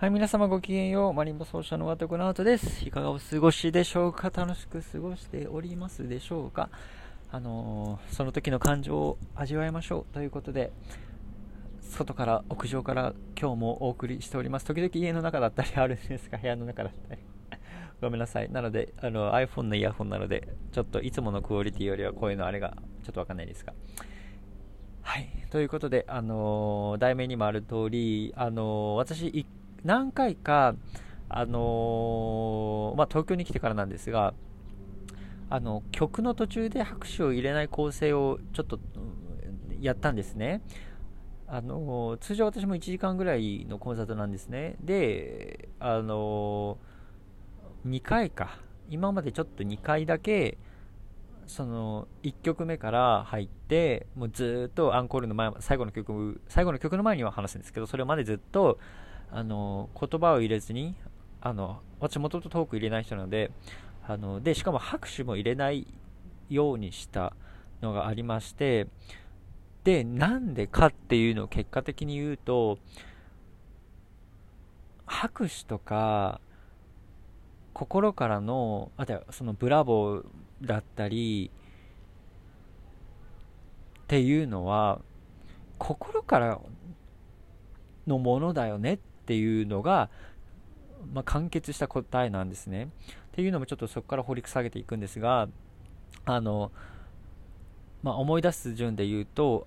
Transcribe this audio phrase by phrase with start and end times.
[0.00, 1.12] はい、皆様ごきげんよう。
[1.12, 2.86] マリンバ奏者のワトコナートです。
[2.86, 4.30] いかがお過ごしでしょうか？
[4.32, 6.70] 楽しく過ごしておりますでしょうか？
[7.32, 10.70] あのー、その時の感情を味わいましょうということで、
[11.82, 14.66] 外から屋上から今日もお送りしております。
[14.66, 17.20] 時々家の中だったりあるんですが、部屋の中だったり。
[18.00, 18.52] ごめんなさい。
[18.52, 23.72] なので、あの iPhone のイヤホンなので、ちょっといつものクオリティよりは声のあれがちょっとわかんないですが。
[25.02, 25.28] はい。
[25.50, 29.44] ということで、あのー、題名にもある通り、あのー、私、
[29.84, 30.74] 何回か、
[31.28, 34.34] あのー、まあ、東京に来てからなんですが、
[35.50, 38.78] あの曲の途中で拍手を入れない構成をちょっと
[39.80, 40.62] やったんですね。
[41.46, 44.76] あの通常私も1時間ぐらいのコンサートなんですね。
[44.82, 46.76] で、あの
[47.86, 48.58] 2回か、
[48.90, 50.58] 今までちょっと2回だけ、
[51.46, 58.78] その1曲目から入って、もうずっとアンコールの前、最後の曲、最後の曲の前には話すんですけど、それまでずっと、
[59.30, 60.94] あの言葉を入れずに
[61.40, 63.50] あの私もともとトーク入れない人なので
[64.06, 65.86] あのでしかも拍手も入れない
[66.48, 67.34] ようにした
[67.82, 68.86] のがありまして
[69.84, 72.78] でなんでかっていうのを結果的に言うと
[75.06, 76.40] 拍手とか
[77.72, 80.24] 心からのあとはそのブラボー
[80.62, 81.50] だったり
[84.02, 85.00] っていうのは
[85.78, 86.60] 心から
[88.06, 88.98] のものだよねっ
[89.28, 90.08] っていうのが、
[91.12, 92.84] まあ、完結した答えなんですね。
[92.84, 92.88] っ
[93.32, 95.48] ていうのもちょっとそこから掘り下げていくんですが、
[96.24, 96.72] あの、
[98.02, 99.66] まあ、思い出す順で言うと、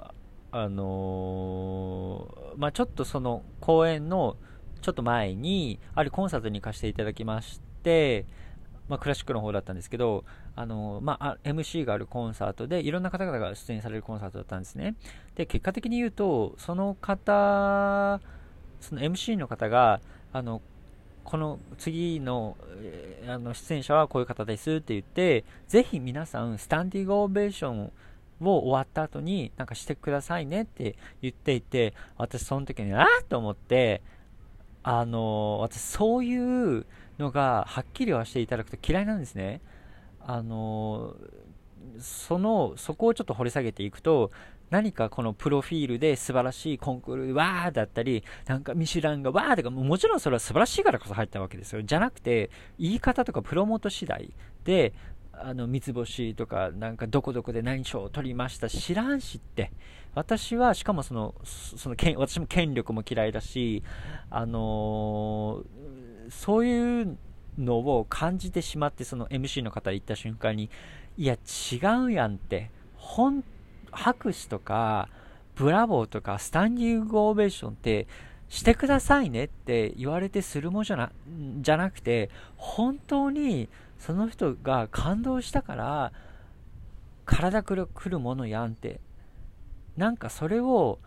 [0.52, 4.36] あのー、まあ、ちょっとその公演の
[4.82, 8.26] ちょっと前に、あるコンサートに行かせていただきまして、
[8.90, 14.96] まあ、クラシックの方だったんですけど、あのまあ、MC があるコンサートで、いろんな方々が出演されるコンサートだったんですね。
[15.36, 18.20] で、結果的に言うと、その方
[18.82, 20.02] その MC の方が、
[20.34, 20.62] あの、
[21.24, 27.92] この次の,、え、あの出演者はこういう方ですって言って、ぜひ皆さん、スタンディングオベーション
[28.42, 34.02] を終わった後になんかしてくださいねって言っていて、私その時に、ああと思って、
[34.84, 36.86] あの私そういう
[37.20, 39.62] のがはっきりはしていただくと嫌いなんですね。
[40.20, 41.16] あの
[42.00, 44.32] その、そこをちょっと掘り下げていくと、
[44.72, 51.84] 何かこのプロフィールで素晴らしいコンクール、わーだったり、なんかミシュランがわーとか、もちろんそれは素晴らしいからこそ入ったわけですよ。
[51.84, 52.50] じゃなくて、
[52.80, 54.34] 言い方とかプロモート次第
[54.64, 54.94] で、
[55.34, 59.72] あの、三つ星とか、なんかどこどこで何賞を取りました知らんしって。
[60.14, 63.84] 私は、しかもその、その、私も権力も嫌いだし、
[64.30, 67.18] あのー、そういう
[67.58, 70.70] のを感じてしまって、その MC の方言った瞬間に、
[71.18, 72.72] いや、違うやんって。
[72.96, 73.44] 本
[73.92, 75.10] 拍手とか、
[75.56, 78.08] ブラボーとか、スタンディングオベーションって
[78.50, 81.12] してくださいねって言われてするものじゃな
[81.62, 86.12] じゃなくて、本当にその人が感動したから、
[87.26, 89.00] 体くるくるものやんって。
[89.98, 91.00] なんかそれを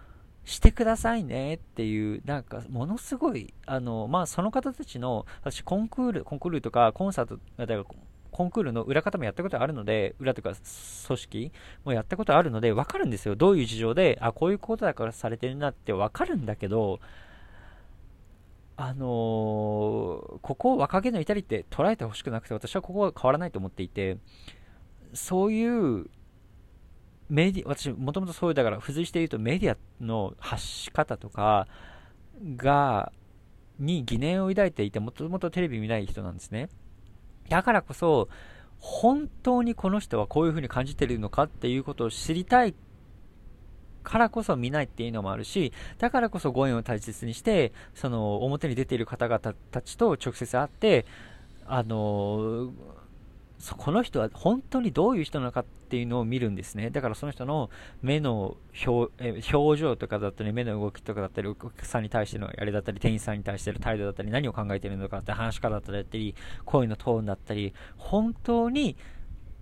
[0.44, 7.84] してくださいねっていう、なんかものすごい、あの、まあその方たちの、私コンクール、コンクールとかコンサート、だから
[8.34, 10.54] コンクールの裏方もやったことあるので、裏とか
[11.06, 11.52] 組織
[11.84, 13.36] もやったことあるので、わかるんですよ。
[13.36, 16.98] どういう事情で、あ、こういうことだからされてるなってわかるんだけど、
[18.76, 24.18] あのー、ここを若気の至りって捉えてほしくなくて、私はここは変わらないと思っていて、
[25.12, 26.10] そういう
[27.28, 31.68] メディ私、もともとそういう、だから、付随して言うとメディアの発し方とか
[32.56, 33.12] が、
[33.78, 36.68] に疑念を抱いていて、もともとテレビ見ない人なんですね。
[37.48, 38.28] だからこそ、
[38.78, 42.74] 本当にこの人はこういうふうに感じているのかっていうことを知りたい
[44.02, 51.06] からこそ見ないっていうのもあるし、だからこそご縁を大切にして、その表に出ている方々たちと直接会って、
[51.66, 52.72] あの
[53.58, 56.90] そこの人は本当にどういう人なのかっていうのを見るんですね。
[56.90, 57.70] だからその人の
[58.02, 58.56] 目の
[58.86, 59.12] 表
[59.54, 66.34] 表情とかだったり、目の動きとかだったり、お客さんに対してのあれだったり、店員さんに対しての態度だったり、何を考えてるのかって話し方だったり、
[66.64, 68.96] 声のトーンだったり、本当に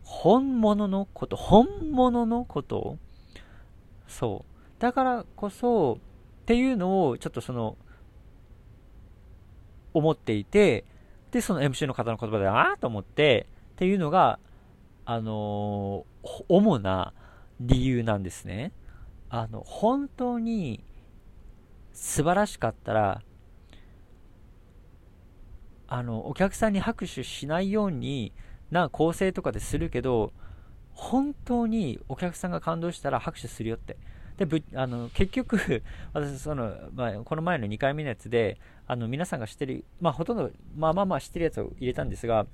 [0.03, 2.99] 本物のこと、本物のこと、
[4.09, 4.83] そう。
[4.83, 5.99] だからこそ、
[6.43, 7.77] っていうのをちょっとその、
[9.95, 10.85] 思っていて、
[11.31, 13.47] で、その MC の方の言葉で、ああと思って、
[13.83, 14.39] っていうのが、
[15.05, 17.13] あのー、主な
[17.59, 18.71] 理由なんですね。
[19.29, 20.85] あの、本当に
[21.93, 23.23] 素晴らしかったら、
[25.89, 28.33] あの、お客さんに拍手しないように
[28.71, 30.33] な構成とかでするけど、
[30.93, 33.97] 本当にお客さんが感動したら拍手するよって。
[34.37, 35.83] でぶあの結局
[36.15, 42.47] 私その、まあ、この前の2回目のやつであの皆さんが知ってる、まあ、ほとんどまあまあまあ知ってるやつを入れたんですが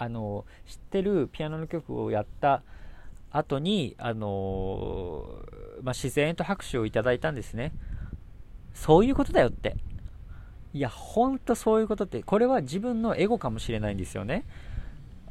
[0.00, 2.62] あの知ってるピアノの曲をやった
[3.30, 5.26] 後にあの、
[5.82, 7.72] まあ、自然と拍手をいただいたんですね。
[8.72, 9.76] そういうことだよって。
[10.72, 12.22] いやほんとそういうことって。
[12.22, 14.46] これは自分のエゴかもしれないんですよね。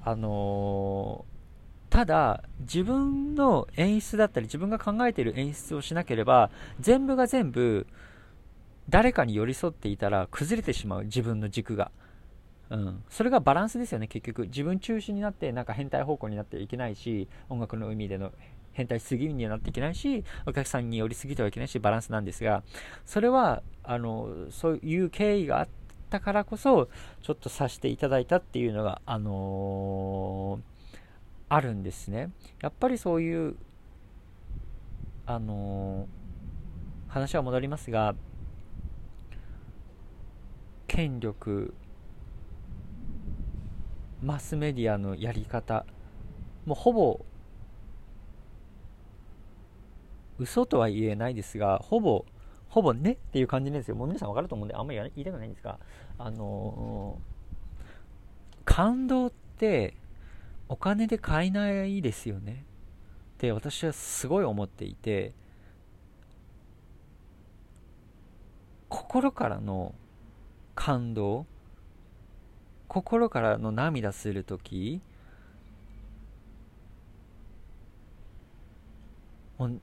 [0.05, 1.25] あの
[1.89, 7.87] ただ自分の演出だったり自分が考えている演出をしなければ全部が全部
[8.89, 11.03] 誰かに寄り添っていたら崩れてしまう。
[11.05, 11.91] 自分の軸が、
[12.69, 18.31] うん、それがバランスですよね結局自分中心になってなんか変態方向になっていけないし音楽の海での
[18.73, 22.63] 変態しすぎにはなっていけないしお客さんに寄りすぎてはいけないしバランスなんですが
[23.05, 25.67] それはあのそういう経緯があっ
[26.11, 26.89] たからこそ
[27.23, 30.79] ちょっとさせていただいたっていうのがあのー
[31.49, 32.31] あるんですね。
[32.61, 33.55] やっぱりそういう、
[35.25, 38.15] あのー、話は戻りますが、
[40.87, 41.73] 権力、
[44.23, 45.85] マスメディアのやり方、
[46.65, 47.25] もうほぼ、
[50.37, 52.25] 嘘とは言えないですが、ほぼ、
[52.69, 53.95] ほぼねっていう感じですよ。
[53.95, 55.79] もう皆さん分かると思うんで、あんまり言いたくないんですが、
[56.17, 59.95] あのー、感動って、
[60.69, 62.63] お金で買えないですよね
[63.35, 65.33] って私はすごい思っていて
[68.87, 69.95] 心からの
[70.75, 71.47] 感動
[72.89, 74.99] 心からの涙する時
[79.57, 79.79] もう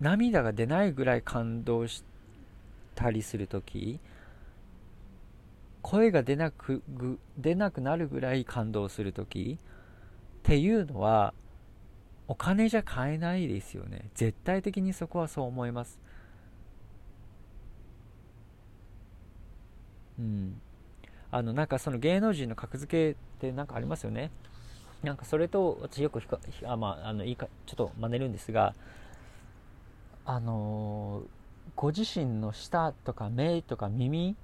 [0.00, 2.04] 涙が出ないぐらい感動し
[2.94, 3.98] たりする時
[5.80, 6.82] 声が出なく
[7.38, 9.66] 出なくなるぐらい感動する時っ
[10.42, 11.32] ていうのは
[12.28, 14.10] お金じゃ買えないですよね。
[14.14, 15.98] 絶対的にそこはそう思います。
[20.18, 20.60] うん。
[21.32, 24.30] あのなんかその芸能人の格付けって何かありますよね。
[25.02, 28.72] なんかそれと私よくひかあ、まあ、あのいいかちょっと真似るんですが
[30.24, 31.28] あのー、
[31.74, 34.36] ご自身の舌とか目とか耳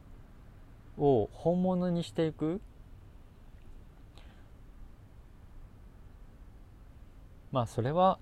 [0.96, 2.60] を本物にしていく？
[7.52, 8.18] まあそれは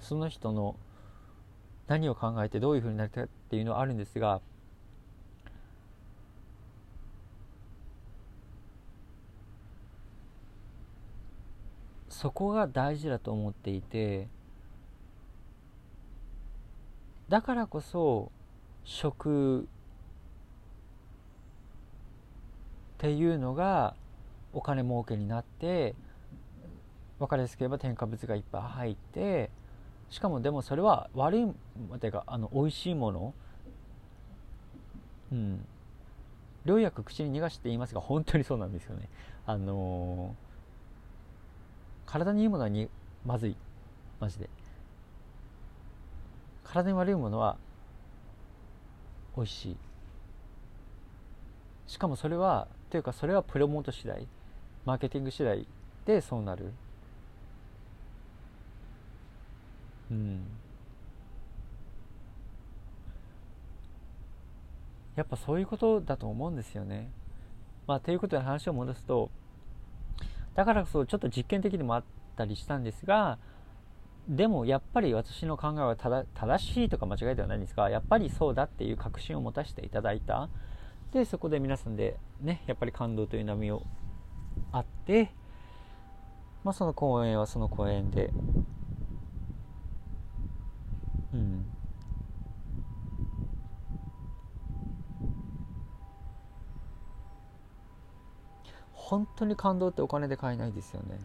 [0.00, 0.76] その人の
[1.86, 4.42] 何を考えてどういうふうになりたいっていうのはあるんですが
[12.22, 14.28] そこが大事だと思っていて
[17.28, 18.30] だからこそ
[18.84, 19.64] 食っ
[22.98, 23.96] ていうのが
[24.52, 25.96] お金儲けになって
[27.18, 29.50] 分かりやすければ添加物がいっぱい入って
[30.08, 31.46] しかもでもそれは悪い
[31.98, 33.34] ていうかあの美味しいもの。
[35.32, 35.66] うん。
[36.66, 39.08] 良薬口に逃がして言いますが本当にそうなんですよね。
[39.46, 40.51] あのー、
[42.12, 42.90] 体にいいものはに
[43.24, 43.56] まずい。
[44.20, 44.50] マジで。
[46.62, 47.56] 体に悪いものは
[49.34, 49.76] 美味しい。
[51.86, 54.28] しかもそれはというかそれはプロモート次第。
[54.84, 55.66] マーケティング次第
[56.04, 56.70] でそうなる。
[60.10, 60.42] うん。
[65.16, 67.10] やっぱそういうことだと思うんですよね。
[67.86, 69.30] まあ、ということで話を戻すと
[70.54, 72.04] だからこそちょっと実験的でもあっ
[72.36, 73.38] たりしたんですが
[74.28, 80.48] でもやっぱり私の考えは正しいとか間違いではないんですがやっぱりそうだっていう確信を持たせていただいた。
[81.12, 83.82] でそこで皆さんでねやっぱり感動という波を
[84.70, 85.30] あって、
[86.64, 88.32] まあ、その公演はその公演で
[91.34, 91.66] うん。
[99.12, 101.18] 本当に感動ってお金で買えないですよね。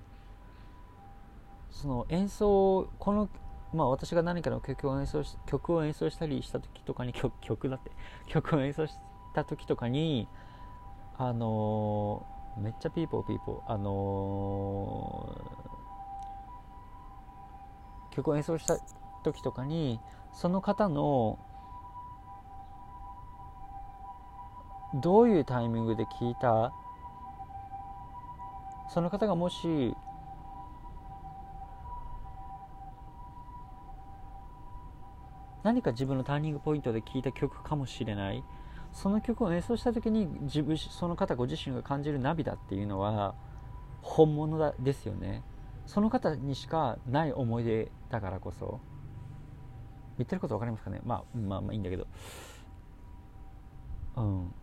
[1.71, 3.29] その演奏この
[3.73, 7.91] まあ私が何かの曲を演奏し曲を演奏したりした時とかに曲曲だって
[8.25, 8.93] 曲を演奏し
[9.33, 10.27] た時とかに
[11.17, 18.77] あのー、めっちゃピーポーピーポーあのー、曲を演奏した
[19.23, 20.01] 時とかに
[20.33, 21.39] その方の
[24.95, 26.73] どういうタイミングで聞いた
[28.87, 29.95] その方がもし
[35.63, 38.43] 何か自分のターニングポイントで聴いた曲かもしれない。
[38.93, 43.35] その曲を演奏した時に自分その方ご自身が感じる涙っていうのは
[44.01, 45.43] 本物だですよね。
[45.85, 48.79] その方にしかない思い出だからこそ。
[50.17, 51.01] 言ってること分かりますかね？
[51.03, 52.07] まあまあまあいいんだけど。
[54.15, 54.53] うん。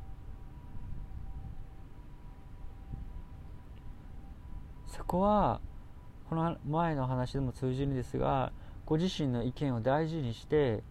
[4.96, 5.60] そこは
[6.28, 8.52] この前の話でも通じるんですが
[8.86, 10.82] ご自身の意見を大事にして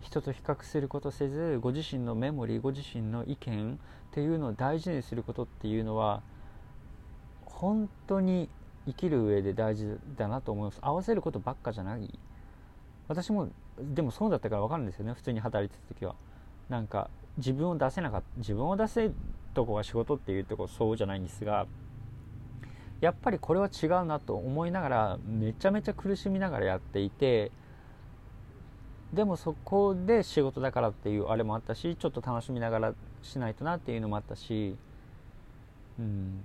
[0.00, 3.76] 人と比較することせずご自身のメモリーご自身の意見っ
[4.12, 6.22] ていうのを大事にすることっていうのは
[7.44, 8.48] 本当に
[8.86, 10.78] 生きる上で大事だなと思います。
[10.80, 12.18] 合わせることばっかじゃない。
[13.06, 15.12] 私もでもそうだったから分かるんですよね。
[15.12, 16.14] 普通に働いてた時は。
[16.70, 19.10] なんか自分を出せなかった自分を出せ
[19.54, 21.66] とこが仕事っていうとこそうじゃないんですが
[23.00, 27.52] やっぱりこれは違うなと思いながらめちゃめちゃ苦しみながらやっていて
[29.12, 34.76] でもそこで仕事だからっていうあれもあったしちょっと楽しみながらしないとなっていうのもあったし、
[35.98, 36.44] うん、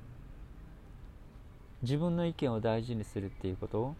[1.81, 3.95] 自分の意見を大事にするっていうこと。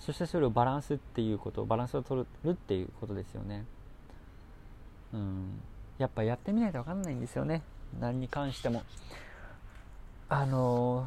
[0.00, 1.64] そしてそれをバランスっていうこと。
[1.64, 3.64] バランスを取るっていうことですよね、
[5.12, 5.60] うん、
[5.98, 7.62] やっぱやってみないと分かんないんですよね。
[8.00, 8.82] 何に関しても。
[10.32, 11.06] あの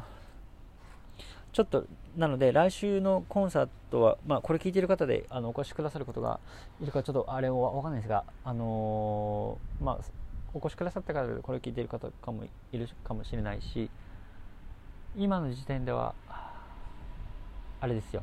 [1.52, 1.84] ちょっと
[2.16, 6.38] なので来週のコンサートは、まあ、これ聞いてる方であのお越しくださることが
[6.80, 9.98] いるかちょっとあれは分かんないですが、あのー、まあ、
[10.54, 13.90] お越しくださった方でこれ聞いてる方かもいるかもしれないし
[15.16, 16.14] 今の時点では
[17.80, 18.22] あれですよ。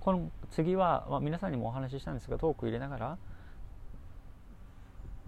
[0.00, 3.18] この次は、まあ、皆さんにもお話ししたんですがトーク入れながら、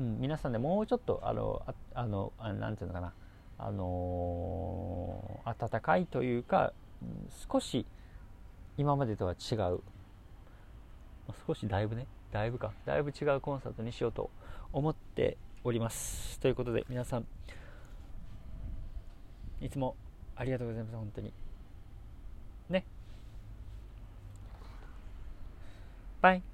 [0.01, 3.13] うん、皆さんでもうちょっとあのああのあなんていうのかな。
[3.65, 6.73] あのー、温かいというか
[7.51, 7.87] 少し
[8.77, 9.81] 今までとは違う。
[11.47, 12.73] 少しだいぶねだいぶか。
[12.85, 14.31] だいぶ違うコンサートにしようと
[14.73, 16.41] 思っております。
[16.41, 17.27] ということで皆さん
[19.61, 19.95] いつも
[20.35, 20.97] ありがとうございます。
[20.97, 21.33] 本当に。
[22.69, 22.85] ね。
[26.21, 26.52] バイ。